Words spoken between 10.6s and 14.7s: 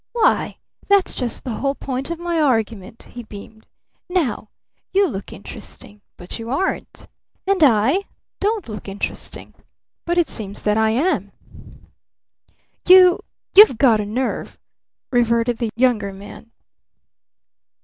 that I am!" "You you've got a nerve!"